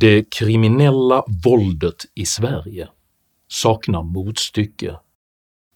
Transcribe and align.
Det 0.00 0.30
kriminella 0.30 1.24
våldet 1.44 2.04
i 2.14 2.26
Sverige 2.26 2.88
saknar 3.48 4.02
motstycke 4.02 4.96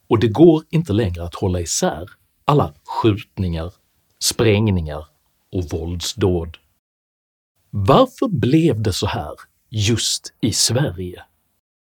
och 0.09 0.19
det 0.19 0.29
går 0.29 0.65
inte 0.71 0.93
längre 0.93 1.25
att 1.25 1.35
hålla 1.35 1.61
isär 1.61 2.11
alla 2.45 2.75
skjutningar, 2.85 3.73
sprängningar 4.19 5.07
och 5.53 5.65
våldsdåd. 5.65 6.57
Varför 7.71 8.29
blev 8.29 8.83
det 8.83 8.93
så 8.93 9.07
här 9.07 9.33
just 9.71 10.35
i 10.41 10.53
Sverige? 10.53 11.23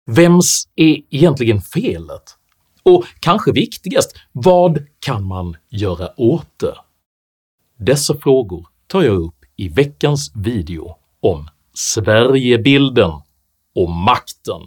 Vems 0.05 0.67
är 0.75 1.01
egentligen 1.09 1.61
felet? 1.61 2.37
Och 2.83 3.05
kanske 3.19 3.51
viktigast, 3.51 4.15
vad 4.31 4.85
kan 4.99 5.23
man 5.23 5.57
göra 5.69 6.21
åt 6.21 6.59
det? 6.59 6.75
Dessa 7.77 8.17
frågor 8.17 8.67
tar 8.87 9.03
jag 9.03 9.15
upp 9.15 9.45
i 9.55 9.69
veckans 9.69 10.31
video 10.35 10.97
om 11.19 11.47
Sverigebilden 11.77 13.11
och 13.75 13.89
makten. 13.89 14.61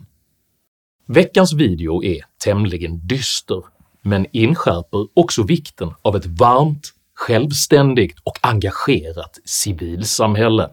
Veckans 1.07 1.53
video 1.53 2.05
är 2.05 2.25
tämligen 2.45 3.07
dyster, 3.07 3.63
men 4.03 4.27
inskärper 4.33 5.07
också 5.15 5.43
vikten 5.43 5.91
av 6.03 6.17
ett 6.17 6.27
varmt, 6.27 6.93
självständigt 7.15 8.19
och 8.25 8.39
engagerat 8.43 9.39
civilsamhälle. 9.45 10.71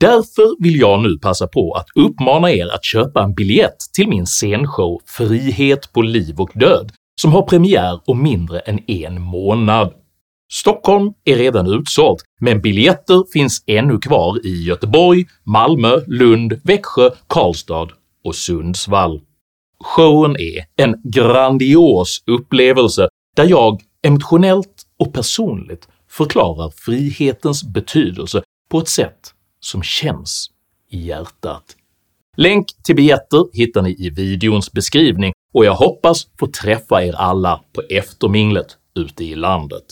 Därför 0.00 0.62
vill 0.62 0.80
jag 0.80 1.02
nu 1.02 1.18
passa 1.18 1.46
på 1.46 1.72
att 1.72 1.86
uppmana 1.94 2.50
er 2.50 2.74
att 2.74 2.84
köpa 2.84 3.22
en 3.22 3.34
biljett 3.34 3.78
till 3.92 4.08
min 4.08 4.26
scenshow 4.26 5.00
“Frihet 5.06 5.92
på 5.92 6.02
liv 6.02 6.40
och 6.40 6.50
död” 6.54 6.92
som 7.20 7.32
har 7.32 7.42
premiär 7.42 8.00
om 8.04 8.22
mindre 8.22 8.58
än 8.58 8.90
en 8.90 9.22
månad. 9.22 9.94
Stockholm 10.52 11.12
är 11.24 11.36
redan 11.36 11.66
utsålt, 11.66 12.22
men 12.40 12.60
biljetter 12.60 13.32
finns 13.32 13.62
ännu 13.66 13.98
kvar 13.98 14.46
i 14.46 14.64
Göteborg, 14.64 15.26
Malmö, 15.44 16.00
Lund, 16.06 16.60
Växjö, 16.64 17.10
Karlstad 17.26 17.88
och 18.24 18.34
Sundsvall. 18.34 19.20
Showen 19.84 20.36
är 20.36 20.84
en 20.84 21.00
grandios 21.04 22.22
upplevelse 22.26 23.08
där 23.36 23.44
jag 23.44 23.82
emotionellt 24.02 24.82
och 24.98 25.14
personligt 25.14 25.88
förklarar 26.10 26.70
frihetens 26.70 27.64
betydelse 27.64 28.42
på 28.68 28.78
ett 28.78 28.88
sätt 28.88 29.34
som 29.60 29.82
känns 29.82 30.50
i 30.90 31.06
hjärtat. 31.06 31.76
Länk 32.36 32.66
till 32.82 32.96
biljetter 32.96 33.44
hittar 33.52 33.82
ni 33.82 33.96
i 33.98 34.10
videons 34.10 34.72
beskrivning 34.72 35.32
och 35.54 35.64
jag 35.64 35.74
hoppas 35.74 36.26
få 36.38 36.46
träffa 36.46 37.04
er 37.04 37.12
alla 37.12 37.60
på 37.72 37.82
efterminglet 37.90 38.66
ute 38.94 39.24
i 39.24 39.34
landet. 39.34 39.84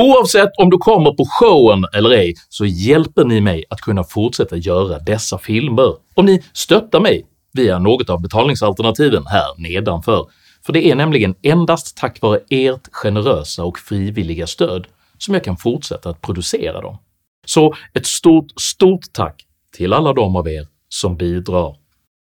Oavsett 0.00 0.50
om 0.58 0.70
du 0.70 0.78
kommer 0.78 1.10
på 1.10 1.24
showen 1.28 1.84
eller 1.94 2.10
ej 2.10 2.34
så 2.48 2.64
hjälper 2.64 3.24
ni 3.24 3.40
mig 3.40 3.64
att 3.70 3.80
kunna 3.80 4.04
fortsätta 4.04 4.56
göra 4.56 4.98
dessa 4.98 5.38
filmer 5.38 5.94
om 6.14 6.26
ni 6.26 6.42
stöttar 6.52 7.00
mig 7.00 7.26
via 7.52 7.78
något 7.78 8.10
av 8.10 8.22
betalningsalternativen 8.22 9.26
här 9.26 9.58
nedanför, 9.58 10.26
för 10.66 10.72
det 10.72 10.86
är 10.86 10.94
nämligen 10.94 11.34
endast 11.42 11.96
tack 11.96 12.20
vare 12.20 12.40
ert 12.50 12.88
generösa 12.92 13.64
och 13.64 13.78
frivilliga 13.78 14.46
stöd 14.46 14.86
som 15.18 15.34
jag 15.34 15.44
kan 15.44 15.56
fortsätta 15.56 16.10
att 16.10 16.20
producera 16.20 16.80
dem. 16.80 16.98
Så 17.46 17.74
ett 17.94 18.06
stort, 18.06 18.60
stort 18.60 19.12
tack 19.12 19.46
till 19.76 19.92
alla 19.92 20.12
de 20.12 20.36
av 20.36 20.48
er 20.48 20.66
som 20.88 21.16
bidrar. 21.16 21.76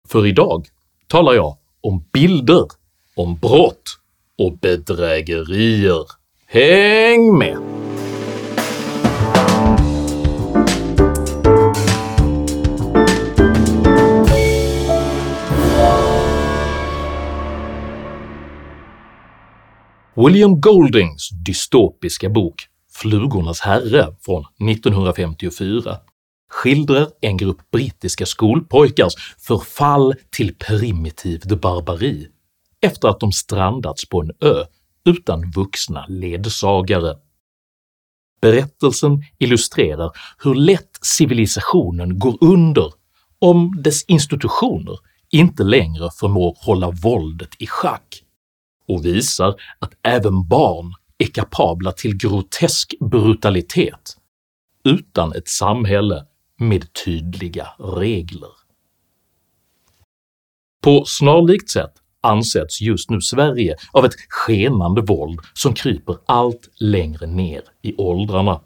För 0.10 0.28
idag 0.28 0.68
talar 1.08 1.34
jag 1.34 1.58
om 1.82 2.06
bilder, 2.14 2.66
om 3.16 3.36
brott 3.36 3.84
och 4.38 4.58
bedrägerier. 4.58 6.21
Häng 6.54 7.38
med! 7.38 7.58
William 20.16 20.62
Goldings 20.62 21.30
dystopiska 21.46 22.30
bok 22.30 22.68
“Flugornas 22.94 23.62
herre” 23.62 24.16
från 24.22 24.46
1954 24.70 25.98
skildrar 26.50 27.08
en 27.22 27.38
grupp 27.38 27.72
brittiska 27.72 28.26
skolpojkars 28.26 29.14
förfall 29.48 30.14
till 30.30 30.56
primitivt 30.56 31.62
barbari 31.62 32.28
efter 32.82 33.08
att 33.08 33.20
de 33.20 33.32
strandats 33.32 34.10
på 34.10 34.22
en 34.22 34.32
ö 34.42 34.64
utan 35.06 35.52
vuxna 35.52 36.06
ledsagare. 36.08 37.18
Berättelsen 38.42 39.24
illustrerar 39.38 40.12
hur 40.44 40.56
lätt 40.56 41.00
civilisationen 41.02 42.20
går 42.20 42.38
under 42.42 42.94
om 43.40 43.82
dess 43.84 44.06
institutioner 44.06 44.98
inte 45.30 45.64
längre 45.64 46.10
förmår 46.20 46.58
hålla 46.60 46.92
våldet 46.92 47.50
i 47.60 47.68
schack 47.68 48.24
och 48.88 49.06
visar 49.06 49.56
att 49.80 49.94
även 50.04 50.48
barn 50.48 50.94
är 51.18 51.26
kapabla 51.26 51.92
till 51.92 52.18
grotesk 52.18 52.94
brutalitet 53.00 54.18
utan 54.84 55.34
ett 55.34 55.48
samhälle 55.48 56.26
med 56.58 56.94
tydliga 57.06 57.68
regler. 57.80 58.52
På 60.84 61.06
snarlikt 61.06 61.70
sätt 61.70 62.01
ansätts 62.22 62.82
just 62.82 63.10
nu 63.10 63.22
Sverige 63.22 63.76
av 63.92 64.06
ett 64.06 64.14
skenande 64.30 65.02
våld 65.02 65.40
som 65.54 65.74
kryper 65.74 66.18
allt 66.26 66.70
längre 66.80 67.28
ner 67.28 67.62
i 67.82 67.96
åldrarna. 67.98 68.62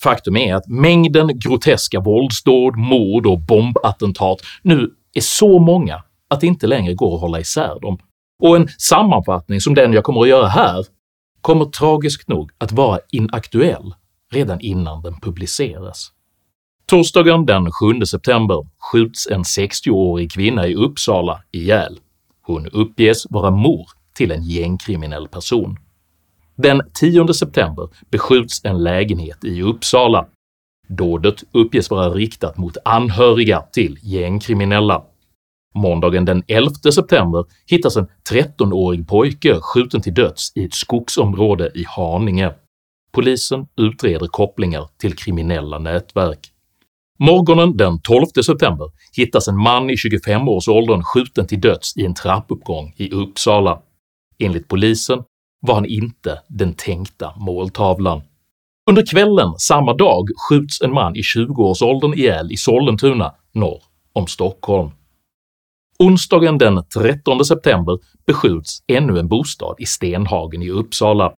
Faktum 0.00 0.36
är 0.36 0.54
att 0.54 0.68
mängden 0.68 1.38
groteska 1.38 2.00
våldsdåd, 2.00 2.76
mord 2.76 3.26
och 3.26 3.40
bombattentat 3.40 4.38
nu 4.62 4.90
är 5.14 5.20
så 5.20 5.58
många 5.58 6.02
att 6.28 6.40
det 6.40 6.46
inte 6.46 6.66
längre 6.66 6.94
går 6.94 7.14
att 7.14 7.20
hålla 7.20 7.40
isär 7.40 7.80
dem, 7.80 7.98
och 8.42 8.56
en 8.56 8.68
sammanfattning 8.78 9.60
som 9.60 9.74
den 9.74 9.92
jag 9.92 10.04
kommer 10.04 10.20
att 10.20 10.28
göra 10.28 10.48
här 10.48 10.86
kommer 11.40 11.64
tragiskt 11.64 12.28
nog 12.28 12.50
att 12.58 12.72
vara 12.72 12.98
inaktuell 13.10 13.94
redan 14.32 14.60
innan 14.60 15.02
den 15.02 15.20
publiceras. 15.20 16.10
Torsdagen 16.86 17.46
den 17.46 17.70
7 17.70 18.06
september 18.06 18.66
skjuts 18.92 19.26
en 19.26 19.42
60-årig 19.42 20.32
kvinna 20.32 20.66
i 20.66 20.74
Uppsala 20.74 21.42
ihjäl. 21.52 21.98
Hon 22.46 22.66
uppges 22.66 23.26
vara 23.30 23.50
mor 23.50 23.86
till 24.14 24.30
en 24.30 24.42
gängkriminell 24.42 25.28
person. 25.28 25.78
Den 26.56 26.82
10 26.94 27.34
september 27.34 27.88
beskjuts 28.10 28.64
en 28.64 28.82
lägenhet 28.82 29.44
i 29.44 29.62
Uppsala. 29.62 30.26
Dådet 30.88 31.44
uppges 31.52 31.90
vara 31.90 32.10
riktat 32.10 32.56
mot 32.56 32.76
anhöriga 32.84 33.60
till 33.60 33.98
gängkriminella. 34.02 35.04
Måndagen 35.74 36.24
den 36.24 36.42
11 36.48 36.70
september 36.94 37.44
hittas 37.66 37.96
en 37.96 38.06
13-årig 38.30 39.08
pojke 39.08 39.58
skjuten 39.60 40.00
till 40.00 40.14
döds 40.14 40.52
i 40.54 40.64
ett 40.64 40.74
skogsområde 40.74 41.70
i 41.74 41.84
Haninge. 41.88 42.54
Polisen 43.12 43.66
utreder 43.76 44.26
kopplingar 44.26 44.88
till 44.96 45.16
kriminella 45.16 45.78
nätverk. 45.78 46.53
Morgonen 47.18 47.76
den 47.76 48.00
12 48.00 48.26
september 48.46 48.86
hittas 49.16 49.48
en 49.48 49.56
man 49.56 49.90
i 49.90 49.94
25-årsåldern 49.94 51.02
skjuten 51.02 51.46
till 51.46 51.60
döds 51.60 51.96
i 51.96 52.04
en 52.04 52.14
trappuppgång 52.14 52.94
i 52.96 53.10
Uppsala. 53.10 53.80
Enligt 54.38 54.68
polisen 54.68 55.22
var 55.60 55.74
han 55.74 55.86
inte 55.86 56.40
den 56.48 56.74
tänkta 56.74 57.32
måltavlan. 57.36 58.22
Under 58.90 59.06
kvällen 59.06 59.54
samma 59.58 59.94
dag 59.94 60.28
skjuts 60.36 60.82
en 60.82 60.92
man 60.92 61.16
i 61.16 61.20
20-årsåldern 61.20 62.14
ihjäl 62.14 62.52
i 62.52 62.56
Sollentuna 62.56 63.34
norr 63.52 63.82
om 64.12 64.26
Stockholm. 64.26 64.90
Onsdagen 65.98 66.58
den 66.58 66.84
13 66.94 67.44
september 67.44 67.98
beskjuts 68.26 68.78
ännu 68.86 69.18
en 69.18 69.28
bostad 69.28 69.74
i 69.78 69.86
Stenhagen 69.86 70.62
i 70.62 70.70
Uppsala. 70.70 71.32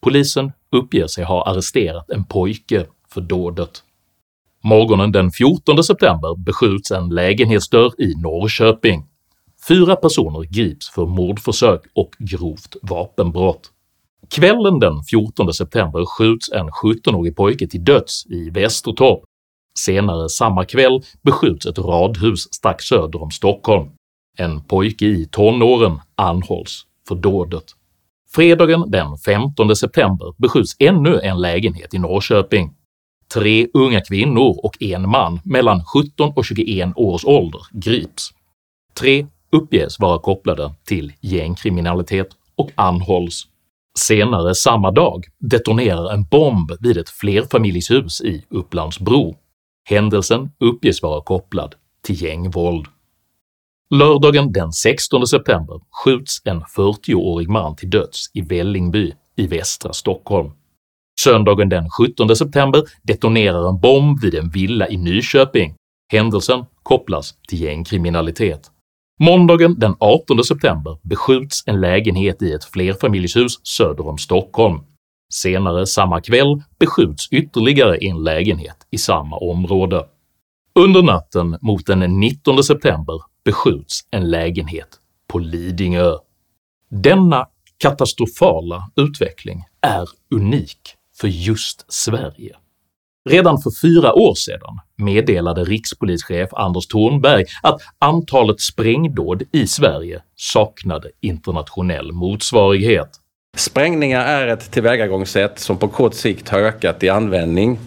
Polisen 0.00 0.52
uppger 0.72 1.06
sig 1.06 1.24
ha 1.24 1.42
arresterat 1.50 2.10
en 2.10 2.24
pojke 2.24 2.86
för 3.08 3.20
dådet. 3.20 3.82
Morgonen 4.64 5.12
den 5.12 5.30
14 5.30 5.84
september 5.84 6.36
beskjuts 6.36 6.90
en 6.90 7.08
lägenhetsdörr 7.08 8.00
i 8.00 8.14
Norrköping. 8.14 9.04
Fyra 9.68 9.96
personer 9.96 10.42
grips 10.42 10.90
för 10.90 11.06
mordförsök 11.06 11.82
och 11.94 12.10
grovt 12.18 12.76
vapenbrott. 12.82 13.70
Kvällen 14.30 14.78
den 14.78 15.02
14 15.10 15.54
september 15.54 16.04
skjuts 16.06 16.52
en 16.52 16.68
17-årig 16.70 17.36
pojke 17.36 17.66
till 17.66 17.84
döds 17.84 18.26
i 18.26 18.50
Västertorp. 18.50 19.22
Senare 19.78 20.28
samma 20.28 20.64
kväll 20.64 21.02
beskjuts 21.22 21.66
ett 21.66 21.78
radhus 21.78 22.54
strax 22.54 22.84
söder 22.84 23.22
om 23.22 23.30
Stockholm. 23.30 23.88
En 24.38 24.62
pojke 24.62 25.06
i 25.06 25.28
tonåren 25.30 26.00
anhålls 26.14 26.86
för 27.08 27.14
dådet. 27.14 27.64
Fredagen 28.34 28.90
den 28.90 29.18
15 29.18 29.76
september 29.76 30.34
beskjuts 30.38 30.76
ännu 30.78 31.20
en 31.20 31.40
lägenhet 31.40 31.94
i 31.94 31.98
Norrköping. 31.98 32.74
Tre 33.34 33.68
unga 33.74 34.00
kvinnor 34.00 34.60
och 34.64 34.82
en 34.82 35.10
man 35.10 35.40
mellan 35.44 35.84
17 35.84 36.32
och 36.36 36.44
21 36.44 36.92
års 36.96 37.24
ålder 37.24 37.60
grips. 37.72 38.30
Tre 39.00 39.26
uppges 39.52 39.98
vara 40.00 40.18
kopplade 40.18 40.74
till 40.84 41.12
gängkriminalitet 41.20 42.28
och 42.56 42.70
anhålls. 42.74 43.46
Senare 43.98 44.54
samma 44.54 44.90
dag 44.90 45.24
detonerar 45.38 46.12
en 46.12 46.24
bomb 46.24 46.72
vid 46.80 46.96
ett 46.98 47.10
flerfamiljshus 47.10 48.20
i 48.20 48.44
Upplandsbro. 48.48 49.36
Händelsen 49.88 50.50
uppges 50.58 51.02
vara 51.02 51.22
kopplad 51.22 51.74
till 52.04 52.22
gängvåld. 52.22 52.86
Lördagen 53.90 54.52
den 54.52 54.72
16 54.72 55.26
september 55.26 55.80
skjuts 56.04 56.42
en 56.44 56.62
40-årig 56.62 57.48
man 57.48 57.76
till 57.76 57.90
döds 57.90 58.30
i 58.34 58.40
Vällingby 58.40 59.12
i 59.36 59.46
västra 59.46 59.92
Stockholm. 59.92 60.50
Söndagen 61.20 61.68
den 61.68 61.90
17 61.90 62.36
september 62.36 62.82
detonerar 63.02 63.68
en 63.68 63.80
bomb 63.80 64.20
vid 64.20 64.34
en 64.34 64.50
villa 64.50 64.88
i 64.88 64.96
Nyköping. 64.96 65.74
Händelsen 66.12 66.64
kopplas 66.82 67.34
till 67.48 67.60
gängkriminalitet. 67.60 68.70
Måndagen 69.20 69.78
den 69.78 69.94
18 70.00 70.44
september 70.44 70.98
beskjuts 71.02 71.62
en 71.66 71.80
lägenhet 71.80 72.42
i 72.42 72.52
ett 72.52 72.64
flerfamiljshus 72.64 73.66
söder 73.66 74.06
om 74.06 74.18
Stockholm. 74.18 74.80
Senare 75.32 75.86
samma 75.86 76.20
kväll 76.20 76.62
beskjuts 76.78 77.32
ytterligare 77.32 77.96
en 77.96 78.24
lägenhet 78.24 78.76
i 78.90 78.98
samma 78.98 79.36
område. 79.36 80.06
Under 80.74 81.02
natten 81.02 81.58
mot 81.60 81.86
den 81.86 82.20
19 82.20 82.64
september 82.64 83.20
beskjuts 83.44 84.00
en 84.10 84.30
lägenhet 84.30 84.88
på 85.26 85.38
Lidingö. 85.38 86.12
Denna 86.90 87.46
katastrofala 87.78 88.90
utveckling 88.96 89.64
är 89.82 90.04
unik 90.34 90.97
för 91.20 91.28
just 91.28 91.92
Sverige. 91.92 92.56
Redan 93.30 93.58
för 93.62 93.70
fyra 93.82 94.14
år 94.14 94.34
sedan 94.34 94.78
meddelade 94.96 95.64
rikspolischef 95.64 96.48
Anders 96.52 96.86
Thornberg 96.86 97.44
att 97.62 97.80
antalet 97.98 98.60
sprängdåd 98.60 99.42
i 99.52 99.66
Sverige 99.66 100.22
saknade 100.36 101.10
internationell 101.20 102.12
motsvarighet. 102.12 103.08
Sprängningar 103.56 104.24
är 104.24 104.46
ett 104.48 104.70
tillvägagångssätt 104.70 105.58
som 105.58 105.76
på 105.76 105.88
kort 105.88 106.14
sikt 106.14 106.48
har 106.48 106.58
ökat 106.58 107.02
i 107.02 107.08
användning. 107.08 107.78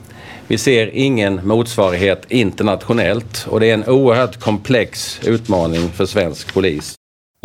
Vi 0.48 0.57
ser 0.57 0.88
ingen 0.88 1.48
motsvarighet 1.48 2.31
internationellt 2.31 3.48
och 3.50 3.60
det 3.60 3.69
är 3.69 3.74
en 3.74 3.89
oerhört 3.89 4.39
komplex 4.39 5.19
utmaning 5.24 5.89
för 5.89 6.06
svensk 6.06 6.54
polis. 6.54 6.95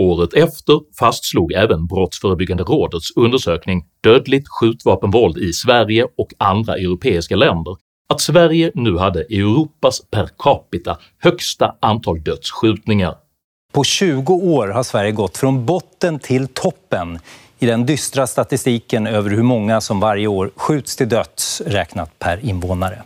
Året 0.01 0.35
efter 0.35 0.81
fastslog 0.99 1.53
även 1.53 1.87
Brottsförebyggande 1.87 2.65
rådets 2.65 3.17
undersökning 3.17 3.85
“Dödligt 4.03 4.49
skjutvapenvåld 4.49 5.39
i 5.39 5.53
Sverige 5.53 6.05
och 6.19 6.35
andra 6.39 6.75
europeiska 6.75 7.37
länder” 7.37 7.77
att 8.09 8.21
Sverige 8.21 8.71
nu 8.75 8.99
hade 8.99 9.21
Europas 9.21 10.01
per 10.11 10.29
capita 10.39 10.99
högsta 11.19 11.77
antal 11.81 12.23
dödsskjutningar. 12.23 13.15
På 13.73 13.85
20 13.85 14.35
år 14.35 14.69
har 14.69 14.83
Sverige 14.83 15.13
gått 15.13 15.37
från 15.37 15.67
botten 15.67 16.19
till 16.19 16.49
toppen 16.49 17.19
i 17.59 17.67
den 17.67 17.87
dystra 17.87 18.27
statistiken 18.27 19.07
över 19.07 19.31
hur 19.31 19.43
många 19.43 19.81
som 19.81 20.01
varje 20.01 20.27
år 20.27 20.51
skjuts 20.57 20.97
till 20.97 21.09
döds 21.09 21.63
räknat 21.67 22.19
per 22.19 22.45
invånare. 22.45 23.03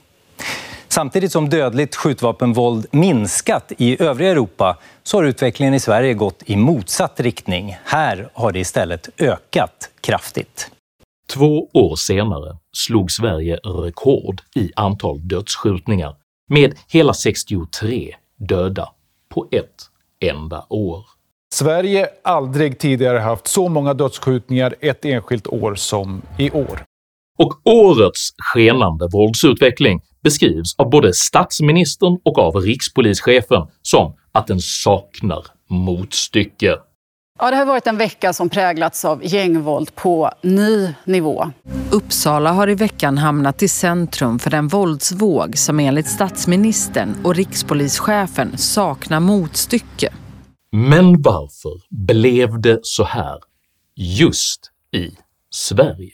Samtidigt 0.92 1.32
som 1.32 1.48
dödligt 1.48 1.96
skjutvapenvåld 1.96 2.86
minskat 2.90 3.72
i 3.78 4.02
övriga 4.02 4.30
Europa 4.30 4.78
så 5.02 5.16
har 5.16 5.24
utvecklingen 5.24 5.74
i 5.74 5.80
Sverige 5.80 6.14
gått 6.14 6.42
i 6.46 6.56
motsatt 6.56 7.20
riktning. 7.20 7.76
Här 7.84 8.30
har 8.34 8.52
det 8.52 8.58
istället 8.58 9.08
ökat 9.18 9.90
kraftigt. 10.00 10.70
Två 11.34 11.68
år 11.72 11.96
senare 11.96 12.56
slog 12.72 13.10
Sverige 13.10 13.56
rekord 13.56 14.40
i 14.56 14.70
antal 14.76 15.28
dödsskjutningar 15.28 16.14
med 16.48 16.74
hela 16.88 17.14
63 17.14 18.14
döda 18.38 18.88
på 19.34 19.48
ett 19.50 19.90
enda 20.20 20.66
år. 20.68 21.04
Sverige 21.54 22.08
aldrig 22.24 22.78
tidigare 22.78 23.18
haft 23.18 23.48
så 23.48 23.68
många 23.68 23.94
dödsskjutningar 23.94 24.74
ett 24.80 25.04
enskilt 25.04 25.46
år 25.46 25.74
som 25.74 26.22
i 26.38 26.50
år. 26.50 26.82
Och 27.38 27.60
årets 27.64 28.30
skenande 28.38 29.08
våldsutveckling 29.12 30.00
beskrivs 30.22 30.74
av 30.78 30.90
både 30.90 31.14
statsministern 31.14 32.18
och 32.24 32.38
av 32.38 32.56
rikspolischefen 32.56 33.66
som 33.82 34.14
att 34.32 34.46
den 34.46 34.60
saknar 34.60 35.46
motstycke. 35.68 36.76
Ja, 37.38 37.50
det 37.50 37.56
har 37.56 37.66
varit 37.66 37.86
en 37.86 37.96
vecka 37.96 38.32
som 38.32 38.48
präglats 38.48 39.04
av 39.04 39.20
gängvåld 39.24 39.94
på 39.94 40.30
ny 40.42 40.94
nivå. 41.04 41.50
Uppsala 41.90 42.52
har 42.52 42.68
i 42.68 42.74
veckan 42.74 43.18
hamnat 43.18 43.62
i 43.62 43.68
centrum 43.68 44.38
för 44.38 44.50
den 44.50 44.68
våldsvåg 44.68 45.58
som 45.58 45.80
enligt 45.80 46.06
statsministern 46.06 47.16
och 47.24 47.34
rikspolischefen 47.34 48.58
saknar 48.58 49.20
motstycke. 49.20 50.12
Men 50.72 51.22
varför 51.22 51.80
blev 51.90 52.60
det 52.60 52.78
så 52.82 53.04
här 53.04 53.38
just 53.96 54.60
i 54.92 55.10
Sverige? 55.50 56.12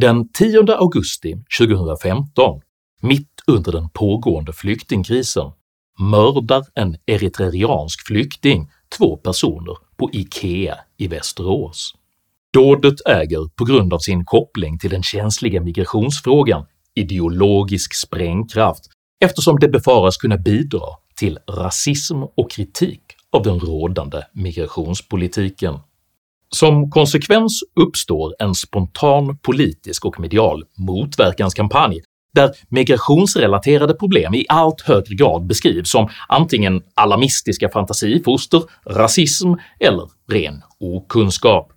Den 0.00 0.28
10 0.32 0.72
augusti 0.72 1.36
2015, 1.58 2.60
mitt 3.00 3.42
under 3.46 3.72
den 3.72 3.90
pågående 3.90 4.52
flyktingkrisen, 4.52 5.50
mördar 5.98 6.64
en 6.74 6.96
eritreansk 7.06 8.06
flykting 8.06 8.70
två 8.98 9.16
personer 9.16 9.76
på 9.96 10.10
IKEA 10.12 10.78
i 10.96 11.06
Västerås. 11.06 11.94
Dådet 12.52 13.06
äger 13.06 13.48
på 13.56 13.64
grund 13.64 13.94
av 13.94 13.98
sin 13.98 14.24
koppling 14.24 14.78
till 14.78 14.90
den 14.90 15.02
känsliga 15.02 15.60
migrationsfrågan 15.60 16.66
ideologisk 16.94 17.94
sprängkraft 17.94 18.84
eftersom 19.20 19.58
det 19.58 19.68
befaras 19.68 20.16
kunna 20.16 20.36
bidra 20.36 20.88
till 21.16 21.38
rasism 21.48 22.22
och 22.22 22.50
kritik 22.50 23.02
av 23.32 23.42
den 23.42 23.60
rådande 23.60 24.22
migrationspolitiken. 24.32 25.74
Som 26.50 26.90
konsekvens 26.90 27.60
uppstår 27.80 28.34
en 28.38 28.54
spontan 28.54 29.38
politisk 29.38 30.04
och 30.04 30.20
medial 30.20 30.64
motverkanskampanj 30.76 32.00
där 32.34 32.50
migrationsrelaterade 32.68 33.94
problem 33.94 34.34
i 34.34 34.46
allt 34.48 34.80
högre 34.80 35.14
grad 35.14 35.46
beskrivs 35.46 35.90
som 35.90 36.08
antingen 36.28 36.82
alarmistiska 36.94 37.68
fantasifoster, 37.68 38.62
rasism 38.86 39.52
eller 39.80 40.08
ren 40.30 40.62
okunskap. 40.80 41.72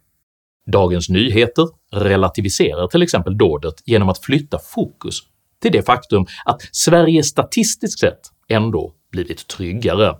Dagens 0.71 1.09
Nyheter 1.09 1.67
relativiserar 1.91 2.87
till 2.87 3.01
exempel 3.01 3.37
dådet 3.37 3.73
genom 3.85 4.09
att 4.09 4.25
flytta 4.25 4.59
fokus 4.59 5.19
till 5.61 5.71
det 5.71 5.85
faktum 5.85 6.25
att 6.45 6.61
Sverige 6.71 7.23
statistiskt 7.23 7.99
sett 7.99 8.19
ändå 8.49 8.93
blivit 9.11 9.47
tryggare. 9.47 10.15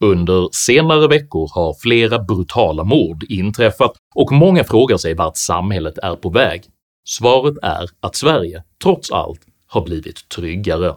Under 0.00 0.48
senare 0.52 1.08
veckor 1.08 1.50
har 1.54 1.76
flera 1.82 2.18
brutala 2.18 2.84
mord 2.84 3.24
inträffat 3.28 3.92
och 4.14 4.32
många 4.32 4.64
frågar 4.64 4.96
sig 4.96 5.14
vart 5.14 5.36
samhället 5.36 5.98
är 5.98 6.16
på 6.16 6.30
väg. 6.30 6.64
Svaret 7.04 7.54
är 7.62 7.88
att 8.00 8.16
Sverige, 8.16 8.62
trots 8.82 9.10
allt, 9.10 9.40
har 9.66 9.84
blivit 9.84 10.28
tryggare. 10.28 10.94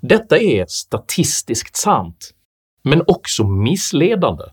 Detta 0.00 0.38
är 0.38 0.66
statistiskt 0.68 1.76
sant, 1.76 2.34
men 2.82 3.02
också 3.06 3.44
missledande 3.44 4.44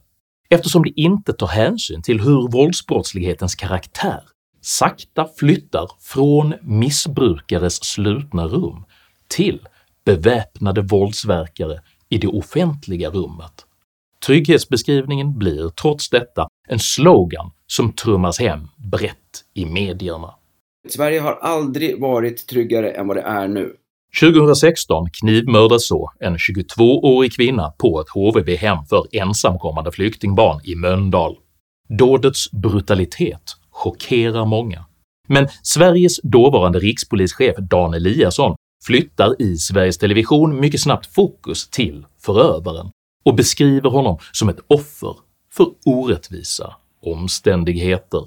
eftersom 0.50 0.84
det 0.84 1.00
inte 1.00 1.34
tar 1.34 1.48
hänsyn 1.48 2.02
till 2.02 2.22
hur 2.22 2.52
våldsbrottslighetens 2.52 3.56
karaktär 3.56 4.24
sakta 4.62 5.28
flyttar 5.38 5.90
från 6.00 6.54
missbrukares 6.62 7.84
slutna 7.84 8.48
rum 8.48 8.86
till 9.28 9.68
beväpnade 10.06 10.82
våldsverkare 10.82 11.82
i 12.14 12.18
det 12.18 12.28
offentliga 12.28 13.10
rummet. 13.10 13.66
Trygghetsbeskrivningen 14.26 15.38
blir 15.38 15.70
trots 15.70 16.10
detta 16.10 16.48
en 16.68 16.80
slogan 16.80 17.52
som 17.68 17.94
trummas 17.94 18.40
hem 18.40 18.60
brett 18.92 19.44
i 19.54 19.66
medierna. 19.66 20.36
Sverige 20.90 21.20
har 21.20 21.34
aldrig 21.34 22.02
varit 22.02 22.48
tryggare 22.48 22.92
än 22.92 23.08
vad 23.08 23.18
det 23.18 23.22
är 23.22 23.48
nu. 23.48 23.76
2016 24.20 25.10
knivmördas 25.10 25.88
så 25.88 26.12
en 26.20 26.38
22-årig 26.38 27.34
kvinna 27.36 27.74
på 27.78 28.02
ett 28.02 28.10
HVB-hem 28.10 28.78
för 28.90 29.08
ensamkommande 29.12 29.92
flyktingbarn 29.92 30.62
i 30.64 30.76
Mölndal. 30.76 31.36
Dådets 31.90 32.52
brutalitet 32.52 33.44
chockerar 33.72 34.46
många, 34.46 34.86
men 35.28 35.48
Sveriges 35.64 36.22
dåvarande 36.22 36.80
rikspolischef 36.80 37.56
Dan 37.58 37.94
Eliasson 37.94 38.56
flyttar 38.86 39.42
i 39.42 39.58
Sveriges 39.58 39.98
Television 39.98 40.60
mycket 40.60 40.82
snabbt 40.82 41.14
fokus 41.16 41.68
till 41.68 42.06
förövaren 42.22 42.90
och 43.26 43.36
beskriver 43.36 43.90
honom 43.90 44.18
som 44.32 44.50
ett 44.50 44.60
offer 44.68 45.16
för 45.54 45.68
orättvisa 45.86 46.74
omständigheter. 47.06 48.22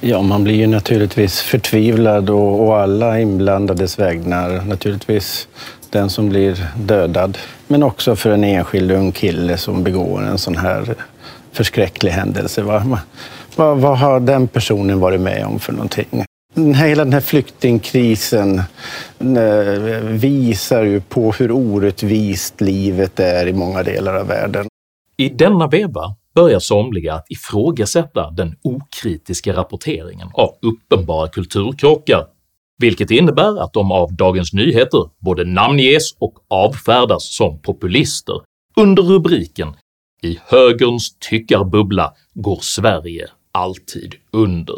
Ja, 0.00 0.22
man 0.22 0.44
blir 0.44 0.54
ju 0.54 0.66
naturligtvis 0.66 1.40
förtvivlad 1.40 2.30
och, 2.30 2.66
och 2.66 2.76
alla 2.76 3.20
inblandades 3.20 3.98
vägnar. 3.98 4.64
Naturligtvis 4.64 5.48
den 5.90 6.10
som 6.10 6.28
blir 6.28 6.66
dödad, 6.76 7.38
men 7.68 7.82
också 7.82 8.16
för 8.16 8.30
en 8.30 8.44
enskild 8.44 8.90
ung 8.90 9.12
kille 9.12 9.56
som 9.56 9.82
begår 9.82 10.22
en 10.22 10.38
sån 10.38 10.56
här 10.56 10.94
förskräcklig 11.52 12.10
händelse. 12.10 12.62
Va? 12.62 12.98
Vad, 13.56 13.78
vad 13.78 13.98
har 13.98 14.20
den 14.20 14.48
personen 14.48 15.00
varit 15.00 15.20
med 15.20 15.46
om 15.46 15.58
för 15.58 15.72
någonting? 15.72 16.24
Hela 16.74 17.04
den 17.04 17.12
här 17.12 17.20
flyktingkrisen 17.20 18.58
eh, 19.18 20.00
visar 20.02 20.82
ju 20.82 21.00
på 21.00 21.32
hur 21.32 21.52
orättvist 21.52 22.60
livet 22.60 23.20
är 23.20 23.46
i 23.46 23.52
många 23.52 23.82
delar 23.82 24.14
av 24.14 24.26
världen. 24.26 24.66
I 25.16 25.28
denna 25.28 25.66
veva 25.66 26.16
börjar 26.34 26.58
somliga 26.58 27.14
att 27.14 27.30
ifrågasätta 27.30 28.30
den 28.30 28.56
okritiska 28.62 29.52
rapporteringen 29.52 30.28
av 30.34 30.54
uppenbara 30.62 31.28
kulturkrockar 31.28 32.26
vilket 32.80 33.10
innebär 33.10 33.62
att 33.62 33.72
de 33.72 33.92
av 33.92 34.12
Dagens 34.12 34.52
Nyheter 34.52 35.10
både 35.18 35.44
namnges 35.44 36.14
och 36.18 36.34
avfärdas 36.48 37.36
som 37.36 37.58
populister 37.58 38.34
under 38.76 39.02
rubriken 39.02 39.76
“I 40.22 40.38
högerns 40.46 41.16
tyckarbubbla 41.18 42.14
går 42.34 42.58
Sverige 42.62 43.28
alltid 43.52 44.14
under”. 44.30 44.76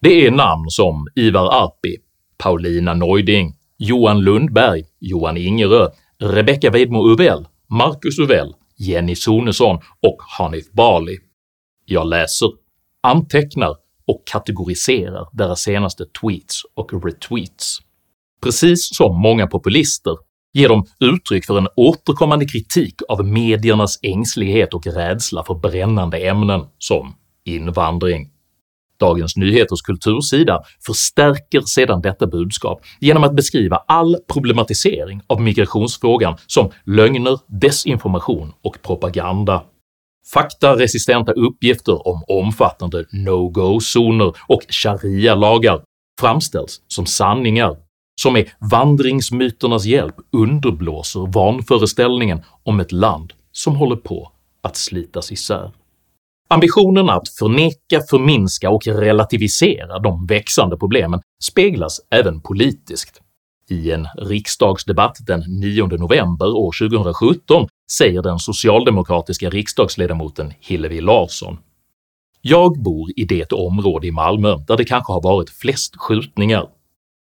Det 0.00 0.26
är 0.26 0.30
namn 0.30 0.64
som 0.70 1.06
Ivar 1.14 1.64
Arpi, 1.64 1.96
Paulina 2.42 2.94
Neuding, 2.94 3.54
Johan 3.78 4.20
Lundberg, 4.20 4.84
Johan 5.00 5.36
Ingerö, 5.36 5.88
Rebecca 6.18 6.70
Weidmo 6.70 7.08
Uvell, 7.12 7.46
Marcus 7.70 8.18
Uvell, 8.18 8.54
Jenny 8.76 9.14
Sonesson 9.16 9.76
och 10.02 10.16
Hanif 10.38 10.72
Bali. 10.72 11.18
Jag 11.84 12.06
läser, 12.06 12.48
antecknar 13.02 13.76
och 14.06 14.22
kategoriserar 14.26 15.28
deras 15.32 15.60
senaste 15.60 16.04
tweets 16.04 16.62
och 16.74 17.04
retweets. 17.04 17.78
Precis 18.42 18.96
som 18.96 19.20
många 19.20 19.46
populister 19.46 20.16
ger 20.52 20.68
de 20.68 20.86
uttryck 21.00 21.46
för 21.46 21.58
en 21.58 21.68
återkommande 21.76 22.44
kritik 22.44 22.94
av 23.08 23.24
mediernas 23.24 23.98
ängslighet 24.02 24.74
och 24.74 24.86
rädsla 24.86 25.44
för 25.44 25.54
brännande 25.54 26.18
ämnen 26.18 26.66
som 26.78 27.14
invandring. 27.44 28.30
Dagens 29.00 29.36
Nyheters 29.36 29.82
kultursida 29.82 30.62
förstärker 30.86 31.60
sedan 31.60 32.00
detta 32.00 32.26
budskap 32.26 32.80
genom 33.00 33.24
att 33.24 33.36
beskriva 33.36 33.76
all 33.76 34.16
problematisering 34.32 35.20
av 35.26 35.40
migrationsfrågan 35.40 36.36
som 36.46 36.70
lögner, 36.84 37.38
desinformation 37.46 38.52
och 38.62 38.78
propaganda. 38.82 39.62
Faktaresistenta 40.32 41.32
uppgifter 41.32 42.08
om 42.08 42.24
omfattande 42.28 43.04
no-go-zoner 43.12 44.34
och 44.46 44.62
sharia-lagar 44.68 45.82
framställs 46.20 46.80
som 46.88 47.06
sanningar 47.06 47.76
som 48.20 48.32
med 48.32 48.50
vandringsmyternas 48.70 49.84
hjälp 49.84 50.14
underblåser 50.32 51.32
vanföreställningen 51.32 52.42
om 52.62 52.80
ett 52.80 52.92
land 52.92 53.32
som 53.52 53.76
håller 53.76 53.96
på 53.96 54.32
att 54.62 54.76
slitas 54.76 55.32
isär. 55.32 55.72
Ambitionen 56.50 57.10
att 57.10 57.28
förneka, 57.28 58.00
förminska 58.10 58.70
och 58.70 58.86
relativisera 58.86 59.98
de 59.98 60.26
växande 60.26 60.76
problemen 60.76 61.20
speglas 61.42 62.00
även 62.10 62.40
politiskt. 62.40 63.20
I 63.70 63.90
en 63.90 64.06
riksdagsdebatt 64.18 65.16
den 65.26 65.40
9 65.60 65.86
november 65.86 66.46
år 66.46 66.88
2017 66.88 67.68
säger 67.98 68.22
den 68.22 68.38
socialdemokratiska 68.38 69.50
riksdagsledamoten 69.50 70.52
Hillevi 70.60 71.00
Larsson 71.00 71.58
“Jag 72.40 72.82
bor 72.82 73.10
i 73.16 73.24
det 73.24 73.52
område 73.52 74.06
i 74.06 74.12
Malmö 74.12 74.56
där 74.68 74.76
det 74.76 74.84
kanske 74.84 75.12
har 75.12 75.22
varit 75.22 75.50
flest 75.50 75.96
skjutningar. 75.96 76.66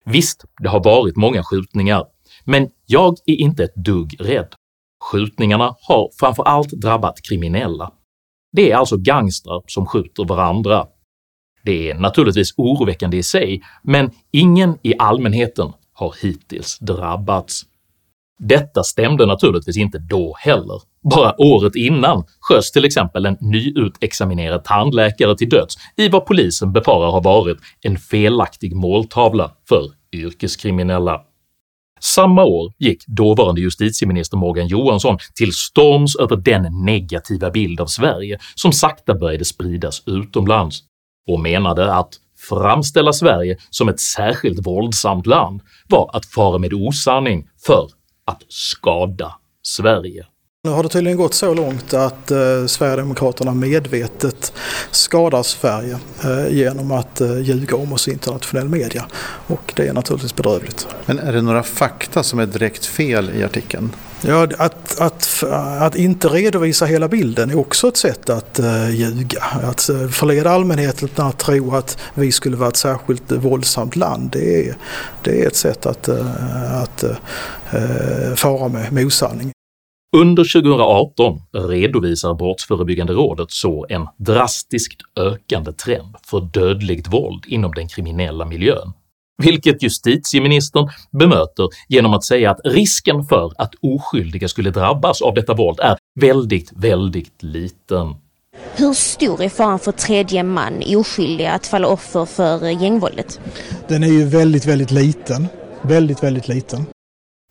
Visst, 0.05 0.45
det 0.62 0.69
har 0.69 0.84
varit 0.84 1.15
många 1.15 1.43
skjutningar, 1.43 2.05
men 2.43 2.69
jag 2.86 3.15
är 3.25 3.36
inte 3.36 3.63
ett 3.63 3.75
dugg 3.75 4.15
rädd. 4.19 4.53
Skjutningarna 5.03 5.75
har 5.81 6.10
framför 6.19 6.43
allt 6.43 6.69
drabbat 6.69 7.22
kriminella. 7.22 7.91
Det 8.56 8.72
är 8.72 8.76
alltså 8.76 8.98
gangstrar 8.98 9.62
som 9.68 9.86
skjuter 9.86 10.26
varandra. 10.26 10.86
Det 11.64 11.90
är 11.90 11.96
naturligtvis 11.96 12.54
oroväckande 12.58 13.18
i 13.18 13.24
sig, 13.24 13.62
men 13.84 14.12
ingen 14.32 14.78
i 14.82 14.94
allmänheten 15.00 15.72
har 15.94 16.16
hittills 16.22 16.80
drabbats. 16.80 17.64
Detta 18.40 18.84
stämde 18.84 19.26
naturligtvis 19.26 19.78
inte 19.78 19.98
då 19.98 20.36
heller. 20.40 20.82
Bara 21.14 21.36
året 21.38 21.76
innan 21.76 22.24
sköts 22.40 22.72
till 22.72 22.86
exempel 22.86 23.26
en 23.26 23.38
nyutexaminerad 23.42 24.64
tandläkare 24.64 25.38
till 25.38 25.50
döds 25.50 25.76
i 25.96 26.10
vad 26.10 26.26
polisen 26.26 26.74
befarar 26.74 27.12
har 27.12 27.22
varit 27.22 27.58
en 27.82 27.98
felaktig 27.98 28.76
måltavla 28.76 29.52
för 29.70 29.92
yrkeskriminella. 30.12 31.22
Samma 32.06 32.44
år 32.44 32.74
gick 32.78 33.08
dåvarande 33.08 33.62
justitieminister 33.62 34.38
Morgan 34.38 34.68
Johansson 34.68 35.18
till 35.36 35.54
storms 35.54 36.16
över 36.16 36.36
den 36.36 36.86
negativa 36.86 37.52
bild 37.52 37.82
av 37.82 37.86
Sverige 37.86 38.40
som 38.56 38.72
sakta 38.72 39.16
började 39.16 39.46
spridas 39.46 40.04
utomlands 40.06 40.80
och 41.28 41.40
menade 41.40 41.94
att 41.94 42.10
framställa 42.50 43.14
Sverige 43.14 43.58
som 43.70 43.90
ett 43.90 44.00
särskilt 44.00 44.68
våldsamt 44.68 45.26
land 45.26 45.62
var 45.88 46.10
att 46.14 46.26
fara 46.26 46.58
med 46.58 46.74
osanning 46.74 47.48
för 47.66 47.90
att 48.26 48.44
skada 48.48 49.36
Sverige. 49.64 50.26
Nu 50.65 50.72
har 50.72 50.84
det 50.84 50.89
tydligen 50.89 51.17
gått 51.17 51.34
så 51.34 51.53
långt 51.53 51.93
att 51.93 52.31
eh, 52.31 52.65
Sverigedemokraterna 52.67 53.53
medvetet 53.53 54.53
skadar 54.91 55.43
Sverige 55.43 55.98
eh, 56.24 56.48
genom 56.55 56.91
att 56.91 57.22
eh, 57.22 57.39
ljuga 57.39 57.75
om 57.75 57.93
oss 57.93 58.07
i 58.07 58.12
internationell 58.12 58.69
media. 58.69 59.05
Och 59.48 59.74
det 59.75 59.88
är 59.88 59.93
naturligtvis 59.93 60.36
bedrövligt. 60.36 60.88
Men 61.05 61.19
är 61.19 61.34
det 61.34 61.41
några 61.41 61.63
fakta 61.63 62.24
som 62.24 62.39
är 62.39 62.45
direkt 62.45 62.86
fel 62.86 63.31
i 63.36 63.43
artikeln? 63.43 63.95
Ja, 64.22 64.48
att, 64.57 65.00
att, 65.00 65.43
att 65.79 65.95
inte 65.95 66.27
redovisa 66.27 66.86
hela 66.86 67.07
bilden 67.07 67.50
är 67.50 67.60
också 67.60 67.88
ett 67.88 67.98
sätt 67.98 68.29
att 68.29 68.60
uh, 68.60 68.89
ljuga. 68.95 69.43
Att 69.63 69.89
uh, 69.89 70.07
förleda 70.07 70.51
allmänheten 70.51 71.10
att 71.15 71.38
tro 71.38 71.75
att 71.75 71.98
vi 72.13 72.31
skulle 72.31 72.57
vara 72.57 72.69
ett 72.69 72.75
särskilt 72.75 73.31
våldsamt 73.31 73.95
land, 73.95 74.29
det 74.31 74.67
är, 74.69 74.75
det 75.24 75.43
är 75.43 75.48
ett 75.48 75.55
sätt 75.55 75.86
att, 75.86 76.10
uh, 76.10 76.81
att 76.81 77.03
uh, 77.03 78.36
fara 78.36 78.67
med, 78.67 78.93
med 78.93 79.05
osanning. 79.05 79.51
Under 80.15 80.43
2018 80.43 81.41
redovisar 81.53 82.34
Brottsförebyggande 82.34 83.13
rådet 83.13 83.51
så 83.51 83.86
en 83.89 84.07
drastiskt 84.17 85.01
ökande 85.19 85.72
trend 85.72 86.15
för 86.25 86.41
dödligt 86.41 87.07
våld 87.07 87.43
inom 87.48 87.72
den 87.72 87.88
kriminella 87.88 88.45
miljön, 88.45 88.93
vilket 89.43 89.84
justitieministern 89.84 90.89
bemöter 91.12 91.69
genom 91.88 92.13
att 92.13 92.24
säga 92.24 92.51
att 92.51 92.60
risken 92.63 93.24
för 93.24 93.51
att 93.57 93.75
oskyldiga 93.81 94.48
skulle 94.48 94.72
drabbas 94.72 95.22
av 95.22 95.34
detta 95.34 95.53
våld 95.53 95.79
är 95.79 95.98
väldigt, 96.19 96.72
väldigt 96.75 97.43
liten. 97.43 98.15
Hur 98.75 98.93
stor 98.93 99.43
är 99.43 99.50
faran 99.50 99.79
för 99.79 99.91
tredje 99.91 100.43
man, 100.43 100.84
oskyldiga, 100.95 101.51
att 101.51 101.67
falla 101.67 101.88
offer 101.88 102.25
för 102.25 102.69
gängvåldet? 102.69 103.39
Den 103.88 104.03
är 104.03 104.07
ju 104.07 104.25
väldigt, 104.25 104.65
väldigt 104.65 104.91
liten. 104.91 105.48
Väldigt, 105.81 106.24
väldigt 106.24 106.48
liten. 106.48 106.86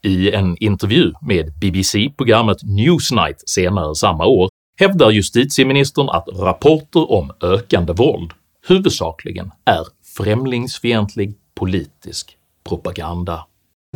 I 0.05 0.31
en 0.35 0.57
intervju 0.61 1.13
med 1.23 1.53
BBC-programmet 1.61 2.57
Newsnight 2.63 3.43
senare 3.47 3.95
samma 3.95 4.27
år 4.27 4.49
hävdar 4.81 5.11
justitieministern 5.11 6.09
att 6.09 6.29
rapporter 6.29 7.13
om 7.13 7.31
ökande 7.43 7.93
våld 7.93 8.33
huvudsakligen 8.67 9.51
är 9.65 9.87
främlingsfientlig 10.17 11.35
politisk 11.55 12.37
propaganda. 12.69 13.47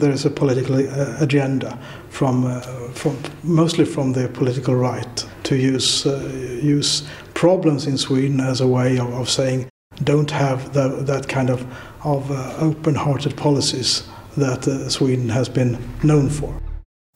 There 0.00 0.12
is 0.12 0.26
a 0.26 0.30
political 0.36 0.80
uh, 0.80 1.22
agenda 1.22 1.78
from, 2.10 2.44
uh, 2.44 2.60
from 2.94 3.12
mostly 3.40 3.84
from 3.84 4.14
the 4.14 4.28
political 4.28 4.74
right 4.74 5.28
to 5.42 5.54
use 5.54 6.08
uh, 6.08 6.76
use 6.76 7.04
problems 7.34 7.86
in 7.86 7.98
Sweden 7.98 8.40
as 8.40 8.60
a 8.60 8.66
way 8.66 9.00
of, 9.00 9.20
of 9.20 9.28
saying 9.28 9.66
don't 10.04 10.30
have 10.30 10.58
the, 10.72 11.04
that 11.12 11.28
kind 11.28 11.50
of 11.50 11.60
of 12.04 12.30
uh, 12.30 12.68
open-hearted 12.68 13.36
policies 13.36 14.08
that 14.40 14.68
uh, 14.68 14.88
Sweden 14.88 15.30
has 15.30 15.54
been 15.54 15.76
known 16.00 16.30
for. 16.30 16.48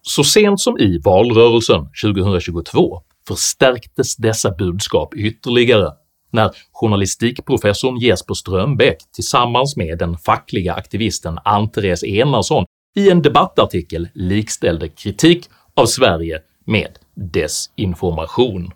Så 0.02 0.24
sent 0.24 0.60
som 0.60 0.78
i 0.78 0.98
valrörelsen 0.98 1.88
2022 2.02 3.00
förstärktes 3.28 4.16
dessa 4.16 4.50
budskap 4.50 5.14
ytterligare 5.14 5.90
när 6.30 6.50
journalistikprofessorn 6.72 7.96
Jesper 7.96 8.34
Strömbäck 8.34 8.98
tillsammans 9.14 9.76
med 9.76 9.98
den 9.98 10.18
fackliga 10.18 10.74
aktivisten 10.74 11.38
Ann-Therese 11.44 12.04
Enarsson 12.04 12.64
i 12.94 13.10
en 13.10 13.22
debattartikel 13.22 14.08
likställde 14.14 14.88
kritik 14.88 15.48
av 15.74 15.86
Sverige 15.86 16.38
med 16.66 16.98
desinformation. 17.14 18.70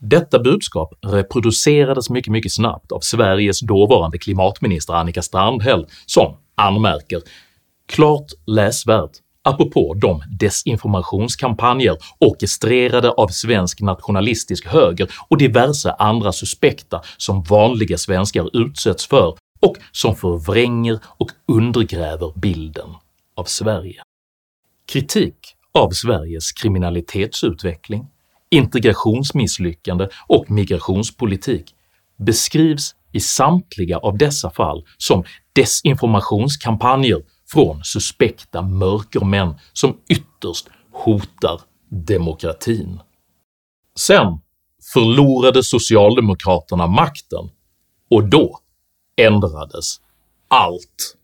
Detta 0.00 0.38
budskap 0.38 0.94
reproducerades 1.06 2.10
mycket, 2.10 2.32
mycket 2.32 2.52
snabbt 2.52 2.92
av 2.92 3.00
Sveriges 3.00 3.60
dåvarande 3.60 4.18
klimatminister 4.18 4.94
Annika 4.94 5.22
Strandhäll 5.22 5.86
som 6.06 6.36
anmärker 6.54 7.20
“klart 7.88 8.26
läsvärt 8.46 9.10
apropå 9.44 9.94
de 9.94 10.22
desinformationskampanjer 10.40 11.96
orkestrerade 12.18 13.10
av 13.10 13.28
svensk 13.28 13.80
nationalistisk 13.80 14.66
höger 14.66 15.10
och 15.28 15.38
diverse 15.38 15.92
andra 15.98 16.32
suspekta 16.32 17.02
som 17.16 17.42
vanliga 17.42 17.98
svenskar 17.98 18.50
utsätts 18.52 19.06
för 19.06 19.36
och 19.60 19.76
som 19.92 20.16
förvränger 20.16 20.98
och 21.04 21.30
undergräver 21.46 22.32
bilden 22.36 22.88
av 23.34 23.44
Sverige. 23.44 24.02
Kritik 24.92 25.36
av 25.72 25.90
Sveriges 25.90 26.52
kriminalitetsutveckling, 26.52 28.06
integrationsmisslyckande 28.50 30.08
och 30.26 30.50
migrationspolitik 30.50 31.74
beskrivs 32.16 32.94
i 33.12 33.20
samtliga 33.20 33.98
av 33.98 34.18
dessa 34.18 34.50
fall 34.50 34.84
som 34.98 35.24
desinformationskampanjer 35.52 37.22
från 37.52 37.84
suspekta 37.84 38.62
mörkermän 38.62 39.54
som 39.72 39.96
ytterst 40.08 40.68
hotar 40.92 41.60
demokratin. 41.88 43.00
Sen 43.98 44.38
förlorade 44.92 45.64
socialdemokraterna 45.64 46.86
makten 46.86 47.50
och 48.10 48.28
då 48.28 48.58
ändrades 49.16 50.00
allt. 50.48 51.16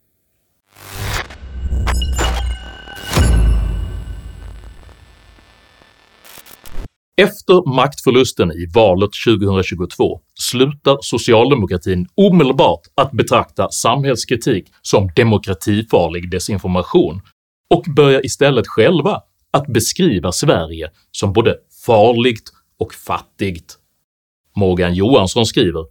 Efter 7.17 7.75
maktförlusten 7.75 8.51
i 8.51 8.65
valet 8.73 9.09
2022 9.27 10.19
slutar 10.33 10.97
socialdemokratin 11.01 12.07
omedelbart 12.15 12.81
att 12.95 13.11
betrakta 13.11 13.69
samhällskritik 13.71 14.65
som 14.81 15.09
demokratifarlig 15.15 16.31
desinformation 16.31 17.21
och 17.69 17.85
börjar 17.95 18.25
istället 18.25 18.67
själva 18.67 19.21
att 19.51 19.67
beskriva 19.67 20.31
Sverige 20.31 20.89
som 21.11 21.33
både 21.33 21.55
farligt 21.85 22.51
och 22.79 22.93
fattigt. 22.93 23.77
Morgan 24.55 24.93
Johansson 24.93 25.45
skriver 25.45 25.85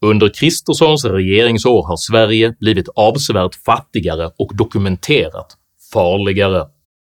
“Under 0.00 0.28
Kristerssons 0.34 1.04
regeringsår 1.04 1.86
har 1.86 1.96
Sverige 1.96 2.54
blivit 2.60 2.88
avsevärt 2.88 3.54
fattigare 3.54 4.30
och 4.38 4.56
dokumenterat 4.56 5.56
farligare”. 5.92 6.64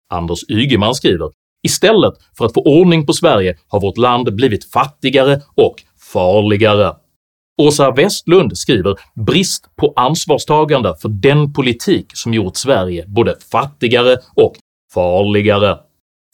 Anders 0.09 0.39
Ygeman 0.49 0.95
skriver 0.95 1.29
“Istället 1.63 2.13
för 2.37 2.45
att 2.45 2.53
få 2.53 2.61
ordning 2.61 3.05
på 3.05 3.13
Sverige 3.13 3.57
har 3.67 3.81
vårt 3.81 3.97
land 3.97 4.35
blivit 4.35 4.71
fattigare 4.71 5.41
och 5.55 5.75
farligare”. 6.13 6.93
Åsa 7.61 7.91
Westlund 7.91 8.57
skriver 8.57 8.95
“Brist 9.25 9.75
på 9.75 9.93
ansvarstagande 9.95 10.95
för 11.01 11.09
den 11.09 11.53
politik 11.53 12.11
som 12.13 12.33
gjort 12.33 12.57
Sverige 12.57 13.05
både 13.07 13.35
fattigare 13.51 14.17
och 14.35 14.55
farligare”. 14.93 15.77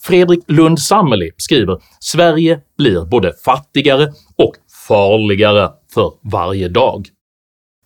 Fredrik 0.02 0.44
Lund 0.48 0.80
Sammeli 0.80 1.32
skriver 1.38 1.78
“Sverige 2.00 2.60
blir 2.78 3.06
både 3.06 3.34
fattigare 3.46 4.12
och 4.38 4.56
farligare 4.88 5.70
för 5.94 6.12
varje 6.32 6.70
dag”. 6.70 7.08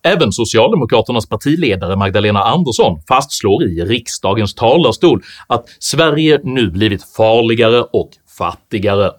Även 0.08 0.32
socialdemokraternas 0.32 1.28
partiledare 1.28 1.96
Magdalena 1.96 2.42
Andersson 2.42 3.00
fastslår 3.08 3.64
i 3.64 3.84
riksdagens 3.84 4.54
talarstol 4.54 5.22
att 5.46 5.64
Sverige 5.78 6.40
nu 6.44 6.70
blivit 6.70 7.04
farligare 7.04 7.82
och 7.82 8.10
fattigare. 8.38 9.10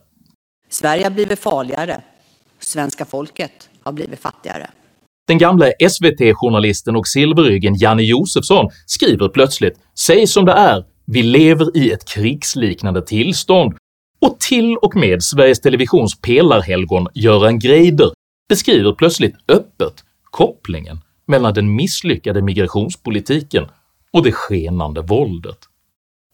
Sverige 0.69 1.03
har 1.03 1.12
blivit 1.12 1.39
farligare, 1.39 2.01
svenska 2.60 3.05
folket 3.05 3.69
har 3.84 3.91
blivit 3.91 4.19
fattigare. 4.19 4.69
Den 5.27 5.38
gamla 5.38 5.65
SVT-journalisten 5.89 6.96
och 6.96 7.08
silverryggen 7.08 7.75
Janne 7.75 8.03
Josefsson 8.03 8.69
skriver 8.86 9.29
plötsligt 9.29 9.79
“Säg 10.00 10.27
som 10.27 10.46
det 10.46 10.51
är, 10.51 10.86
vi 11.05 11.24
lever 11.24 11.77
i 11.77 11.91
ett 11.91 12.05
krigsliknande 12.05 13.01
tillstånd” 13.01 13.74
och 14.22 14.39
till 14.39 14.77
och 14.77 14.96
med 14.96 15.24
Sveriges 15.24 15.62
Televisions 15.62 16.22
pelarhelgon 16.22 17.08
Göran 17.13 17.60
Greider 17.60 18.10
beskriver 18.50 18.93
plötsligt 18.93 19.36
öppet 19.48 20.03
kopplingen 20.32 21.00
mellan 21.28 21.54
den 21.54 21.76
misslyckade 21.76 22.42
migrationspolitiken 22.42 23.68
och 24.14 24.24
det 24.24 24.32
skenande 24.32 25.02
våldet. 25.02 25.58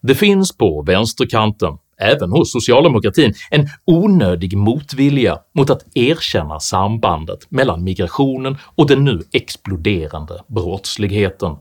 Det 0.02 0.16
finns 0.16 0.58
på 0.58 0.82
vänsterkanten, 0.82 1.78
även 1.98 2.32
hos 2.32 2.52
socialdemokratin, 2.52 3.34
en 3.52 3.68
onödig 3.86 4.58
motvilja 4.58 5.40
mot 5.54 5.70
att 5.70 5.98
erkänna 5.98 6.60
sambandet 6.60 7.52
mellan 7.52 7.84
migrationen 7.84 8.58
och 8.76 8.88
den 8.88 9.04
nu 9.04 9.24
exploderande 9.34 10.44
brottsligheten. 10.48 11.56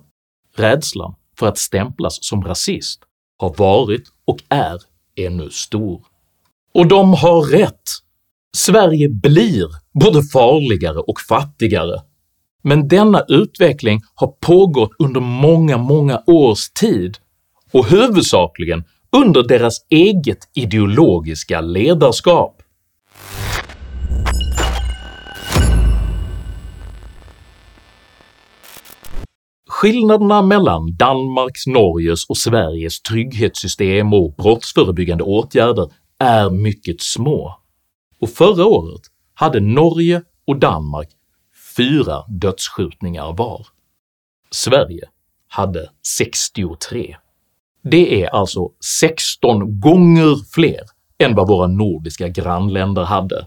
Rädslan 0.56 1.14
för 1.38 1.46
att 1.46 1.58
stämplas 1.58 2.18
som 2.20 2.44
rasist 2.44 3.00
har 3.38 3.54
varit 3.54 4.04
och 4.24 4.38
är 4.48 4.78
ännu 5.16 5.50
stor. 5.50 6.02
Och 6.74 6.86
de 6.86 7.12
har 7.12 7.42
rätt! 7.42 7.82
Sverige 8.56 9.08
blir 9.08 9.66
både 9.92 10.22
farligare 10.22 10.98
och 10.98 11.20
fattigare 11.28 12.02
men 12.64 12.88
denna 12.88 13.24
utveckling 13.28 14.00
har 14.14 14.26
pågått 14.26 14.90
under 14.98 15.20
många, 15.20 15.78
många 15.78 16.22
års 16.26 16.70
tid 16.70 17.18
och 17.72 17.86
huvudsakligen 17.86 18.84
under 19.12 19.42
deras 19.42 19.86
eget 19.90 20.38
ideologiska 20.54 21.60
ledarskap. 21.60 22.62
Skillnaderna 29.68 30.42
mellan 30.42 30.96
Danmarks, 30.96 31.66
Norges 31.66 32.28
och 32.28 32.36
Sveriges 32.36 33.02
trygghetssystem 33.02 34.12
och 34.12 34.34
brottsförebyggande 34.34 35.24
åtgärder 35.24 35.90
är 36.18 36.50
mycket 36.50 37.00
små, 37.00 37.54
och 38.20 38.30
förra 38.30 38.66
året 38.66 39.02
hade 39.34 39.60
Norge 39.60 40.22
och 40.46 40.58
Danmark 40.58 41.08
fyra 41.76 42.24
dödsskjutningar 42.28 43.32
var. 43.36 43.66
Sverige 44.50 45.02
hade 45.48 45.90
63. 46.18 47.16
Det 47.82 48.22
är 48.22 48.28
alltså 48.28 48.70
16 49.00 49.80
gånger 49.80 50.52
fler 50.54 50.80
än 51.18 51.34
vad 51.34 51.48
våra 51.48 51.66
nordiska 51.66 52.28
grannländer 52.28 53.04
hade. 53.04 53.46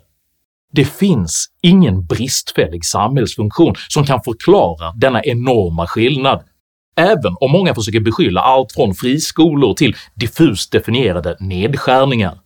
Det 0.72 0.86
finns 0.86 1.46
ingen 1.62 2.06
bristfällig 2.06 2.86
samhällsfunktion 2.86 3.76
som 3.88 4.06
kan 4.06 4.24
förklara 4.24 4.92
denna 4.92 5.24
enorma 5.24 5.88
skillnad, 5.88 6.44
även 6.96 7.36
om 7.40 7.52
många 7.52 7.76
försöker 7.76 8.00
beskylla 8.00 8.42
allt 8.42 8.72
från 8.72 8.96
friskolor 8.96 9.74
till 9.74 9.96
diffust 10.16 10.72
definierade 10.72 11.38
nedskärningar. 11.40 12.40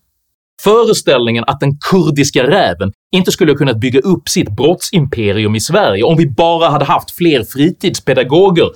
Föreställningen 0.63 1.43
att 1.47 1.59
den 1.59 1.77
kurdiska 1.77 2.43
räven 2.43 2.91
inte 3.15 3.31
skulle 3.31 3.51
ha 3.51 3.57
kunnat 3.57 3.77
bygga 3.77 3.99
upp 3.99 4.29
sitt 4.29 4.49
brottsimperium 4.49 5.55
i 5.55 5.59
Sverige 5.61 6.03
om 6.03 6.17
vi 6.17 6.27
bara 6.27 6.69
hade 6.69 6.85
haft 6.85 7.11
fler 7.11 7.43
fritidspedagoger 7.43 8.69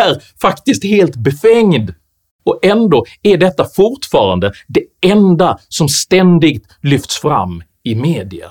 är 0.00 0.22
faktiskt 0.42 0.84
helt 0.84 1.16
befängd, 1.16 1.94
och 2.44 2.64
ändå 2.64 3.04
är 3.22 3.36
detta 3.36 3.64
fortfarande 3.64 4.52
det 4.68 5.10
enda 5.10 5.58
som 5.68 5.88
ständigt 5.88 6.64
lyfts 6.82 7.20
fram 7.20 7.62
i 7.84 7.94
media. 7.94 8.50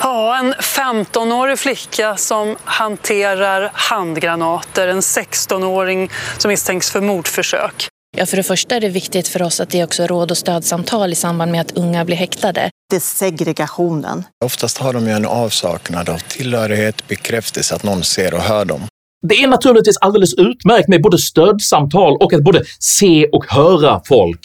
Ja, 0.00 0.38
en 0.38 0.54
15-årig 0.54 1.58
flicka 1.58 2.16
som 2.16 2.56
hanterar 2.64 3.70
handgranater, 3.74 4.88
en 4.88 5.00
16-åring 5.00 6.10
som 6.38 6.48
misstänks 6.48 6.90
för 6.90 7.00
mordförsök. 7.00 7.91
Ja, 8.16 8.26
för 8.26 8.36
det 8.36 8.42
första 8.42 8.76
är 8.76 8.80
det 8.80 8.88
viktigt 8.88 9.28
för 9.28 9.42
oss 9.42 9.60
att 9.60 9.70
det 9.70 9.80
är 9.80 9.84
också 9.84 10.06
råd 10.06 10.30
och 10.30 10.38
stödsamtal 10.38 11.12
i 11.12 11.14
samband 11.14 11.52
med 11.52 11.60
att 11.60 11.76
unga 11.76 12.04
blir 12.04 12.16
häktade. 12.16 12.70
Det 12.90 12.96
är 12.96 13.00
segregationen. 13.00 14.24
Oftast 14.44 14.78
har 14.78 14.92
de 14.92 15.06
ju 15.06 15.12
en 15.12 15.26
avsaknad 15.26 16.08
av 16.08 16.18
tillhörighet, 16.18 17.08
bekräftelse 17.08 17.74
att 17.74 17.82
någon 17.82 18.04
ser 18.04 18.34
och 18.34 18.40
hör 18.40 18.64
dem. 18.64 18.80
Det 19.28 19.42
är 19.42 19.48
naturligtvis 19.48 19.96
alldeles 19.96 20.34
utmärkt 20.34 20.88
med 20.88 21.02
både 21.02 21.18
stödsamtal 21.18 22.16
och 22.16 22.32
att 22.32 22.42
både 22.42 22.64
se 22.78 23.26
och 23.26 23.44
höra 23.48 24.00
folk, 24.04 24.40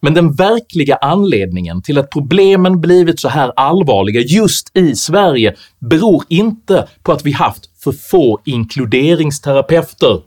men 0.00 0.14
den 0.14 0.32
verkliga 0.32 0.96
anledningen 0.96 1.82
till 1.82 1.98
att 1.98 2.10
problemen 2.10 2.80
blivit 2.80 3.20
så 3.20 3.28
här 3.28 3.52
allvarliga 3.56 4.20
just 4.20 4.76
i 4.76 4.94
Sverige 4.94 5.54
beror 5.78 6.24
inte 6.28 6.88
på 7.02 7.12
att 7.12 7.26
vi 7.26 7.32
haft 7.32 7.70
för 7.84 7.92
få 7.92 8.40
inkluderingsterapeuter 8.44 10.20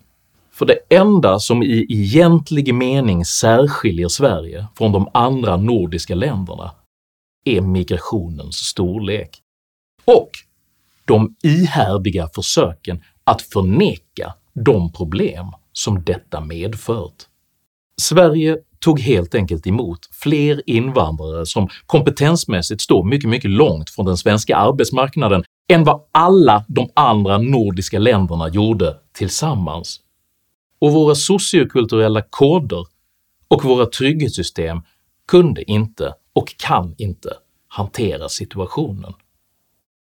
för 0.61 0.65
det 0.65 0.95
enda 0.95 1.39
som 1.39 1.63
i 1.63 1.85
egentlig 1.89 2.75
mening 2.75 3.25
särskiljer 3.25 4.07
Sverige 4.07 4.67
från 4.77 4.91
de 4.91 5.09
andra 5.13 5.57
nordiska 5.57 6.15
länderna 6.15 6.71
är 7.45 7.61
migrationens 7.61 8.55
storlek 8.55 9.29
och 10.05 10.29
de 11.05 11.35
ihärdiga 11.43 12.29
försöken 12.35 13.03
att 13.23 13.41
förneka 13.41 14.33
de 14.53 14.91
problem 14.91 15.45
som 15.73 16.03
detta 16.03 16.41
medfört. 16.41 17.23
Sverige 18.01 18.57
tog 18.79 18.99
helt 18.99 19.35
enkelt 19.35 19.67
emot 19.67 19.99
fler 20.11 20.61
invandrare 20.65 21.45
som 21.45 21.69
kompetensmässigt 21.85 22.81
står 22.81 23.03
mycket, 23.03 23.29
mycket 23.29 23.51
långt 23.51 23.89
från 23.89 24.05
den 24.05 24.17
svenska 24.17 24.55
arbetsmarknaden 24.55 25.43
än 25.71 25.83
vad 25.83 26.01
alla 26.11 26.65
de 26.67 26.89
andra 26.93 27.37
nordiska 27.37 27.99
länderna 27.99 28.49
gjorde 28.49 28.95
tillsammans 29.13 29.99
och 30.81 30.91
våra 30.91 31.15
sociokulturella 31.15 32.21
koder 32.21 32.85
och 33.47 33.63
våra 33.63 33.85
trygghetssystem 33.85 34.81
kunde 35.27 35.71
inte 35.71 36.13
och 36.33 36.57
kan 36.57 36.95
inte 36.97 37.33
hantera 37.67 38.29
situationen. 38.29 39.13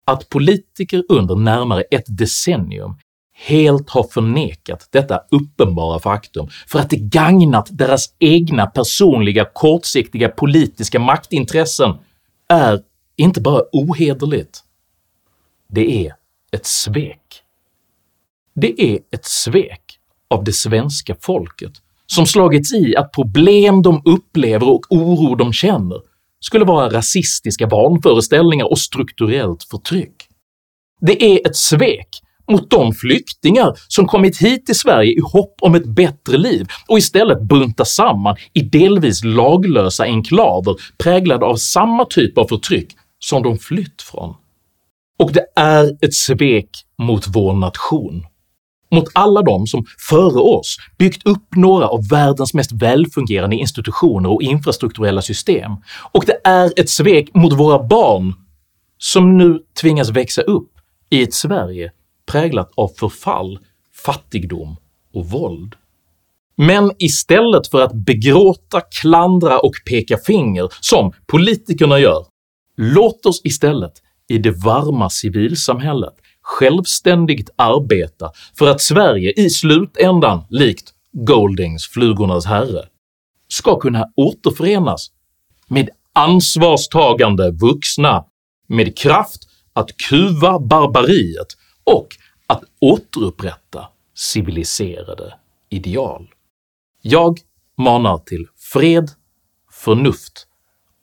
Att 0.05 0.29
politiker 0.29 1.03
under 1.09 1.35
närmare 1.35 1.81
ett 1.81 2.17
decennium 2.17 2.97
helt 3.33 3.89
har 3.89 4.03
förnekat 4.03 4.87
detta 4.91 5.21
uppenbara 5.31 5.99
faktum 5.99 6.47
för 6.67 6.79
att 6.79 6.89
det 6.89 6.97
gagnat 6.97 7.67
deras 7.71 8.15
egna 8.19 8.67
personliga 8.67 9.45
kortsiktiga 9.53 10.29
politiska 10.29 10.99
maktintressen 10.99 11.95
är 12.49 12.83
inte 13.15 13.41
bara 13.41 13.61
ohederligt, 13.71 14.63
det 15.67 16.05
är 16.05 16.13
ett 16.51 16.65
svek. 16.65 17.43
Det 18.53 18.81
är 18.81 18.99
ett 19.11 19.25
svek 19.25 19.96
av 20.29 20.43
det 20.43 20.53
svenska 20.53 21.15
folket 21.21 21.71
som 22.05 22.25
slagits 22.25 22.73
i 22.73 22.95
att 22.95 23.11
problem 23.11 23.81
de 23.81 24.01
upplever 24.05 24.69
och 24.69 24.85
oro 24.89 25.35
de 25.35 25.53
känner 25.53 25.97
skulle 26.39 26.65
vara 26.65 26.89
rasistiska 26.89 27.67
vanföreställningar 27.67 28.71
och 28.71 28.79
strukturellt 28.79 29.63
förtryck. 29.63 30.15
Det 31.01 31.23
är 31.23 31.47
ett 31.47 31.55
svek 31.55 32.07
mot 32.51 32.69
de 32.69 32.93
flyktingar 32.93 33.73
som 33.87 34.07
kommit 34.07 34.41
hit 34.41 34.65
till 34.65 34.75
Sverige 34.75 35.11
i 35.11 35.21
hopp 35.33 35.55
om 35.61 35.75
ett 35.75 35.85
bättre 35.85 36.37
liv 36.37 36.67
och 36.87 36.97
istället 36.97 37.41
buntas 37.41 37.93
samman 37.95 38.35
i 38.53 38.61
delvis 38.61 39.23
laglösa 39.23 40.03
enklaver 40.03 40.75
präglade 40.97 41.45
av 41.45 41.55
samma 41.55 42.05
typ 42.05 42.37
av 42.37 42.47
förtryck 42.47 42.95
som 43.19 43.43
de 43.43 43.57
flytt 43.57 44.01
från. 44.01 44.35
Och 45.19 45.31
det 45.33 45.45
är 45.55 45.97
ett 46.01 46.13
svek 46.13 46.69
mot 47.01 47.27
vår 47.27 47.53
nation, 47.53 48.25
mot 48.91 49.05
alla 49.13 49.41
de 49.41 49.67
som 49.67 49.85
före 50.09 50.39
oss 50.39 50.77
byggt 50.97 51.27
upp 51.27 51.55
några 51.55 51.87
av 51.87 52.07
världens 52.07 52.53
mest 52.53 52.71
välfungerande 52.71 53.55
institutioner 53.55 54.29
och 54.29 54.41
infrastrukturella 54.41 55.21
system, 55.21 55.71
och 56.11 56.23
det 56.25 56.41
är 56.43 56.73
ett 56.79 56.89
svek 56.89 57.35
mot 57.35 57.53
våra 57.53 57.83
barn 57.83 58.33
som 58.97 59.37
nu 59.37 59.59
tvingas 59.81 60.09
växa 60.09 60.41
upp 60.41 60.71
i 61.09 61.23
ett 61.23 61.33
Sverige 61.33 61.91
präglat 62.31 62.71
av 62.75 62.87
förfall, 62.87 63.59
fattigdom 64.05 64.75
och 65.13 65.25
våld. 65.25 65.75
Men 66.55 66.91
istället 66.97 67.67
för 67.67 67.81
att 67.81 67.93
begråta, 67.93 68.81
klandra 69.01 69.59
och 69.59 69.73
peka 69.85 70.17
finger 70.17 70.69
som 70.81 71.13
politikerna 71.27 71.99
gör, 71.99 72.25
låt 72.77 73.25
oss 73.25 73.41
istället 73.43 73.93
i 74.29 74.37
det 74.37 74.51
varma 74.51 75.09
civilsamhället 75.09 76.13
självständigt 76.47 77.49
arbeta 77.55 78.31
för 78.57 78.67
att 78.67 78.81
Sverige 78.81 79.31
i 79.31 79.49
slutändan, 79.49 80.43
likt 80.49 80.93
Goldings 81.11 81.87
Flugornas 81.87 82.45
herre, 82.45 82.85
ska 83.47 83.79
kunna 83.79 84.05
återförenas 84.15 85.11
med 85.67 85.89
ansvarstagande 86.13 87.51
vuxna 87.51 88.25
med 88.67 88.97
kraft 88.97 89.43
att 89.73 89.97
kuva 89.97 90.59
barbariet 90.59 91.47
och 91.83 92.07
att 92.47 92.63
återupprätta 92.79 93.87
civiliserade 94.15 95.33
ideal. 95.69 96.27
Jag 97.01 97.39
manar 97.77 98.17
till 98.17 98.47
fred, 98.73 99.11
förnuft 99.71 100.47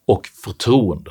och 0.06 0.26
förtroende. 0.44 1.10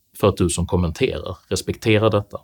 för 0.17 0.27
att 0.27 0.37
du 0.37 0.49
som 0.49 0.67
kommenterar 0.67 1.37
respekterar 1.47 2.09
detta. 2.09 2.37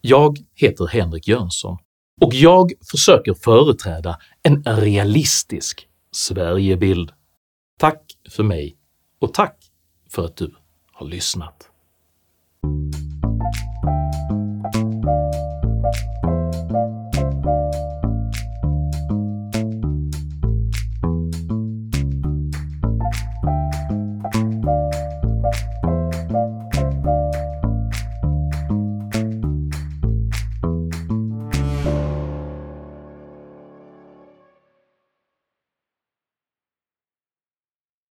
Jag 0.00 0.38
heter 0.54 0.86
Henrik 0.86 1.28
Jönsson 1.28 1.78
och 2.20 2.34
jag 2.34 2.72
försöker 2.90 3.34
företräda 3.34 4.18
en 4.42 4.64
realistisk 4.64 5.86
Sverigebild. 6.12 7.12
Tack 7.78 8.02
för 8.30 8.42
mig 8.42 8.76
och 9.18 9.34
tack 9.34 9.70
för 10.10 10.24
att 10.24 10.36
du 10.36 10.54
har 10.92 11.06
lyssnat. 11.06 11.69